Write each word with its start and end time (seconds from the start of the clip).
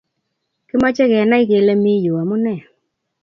Kimoche 0.67 1.03
Kenai 1.11 1.45
kele 1.49 1.73
miyu 1.83 2.13
amune 2.21 2.53